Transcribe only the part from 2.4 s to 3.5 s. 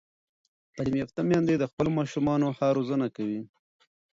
ښه روزنه کوي.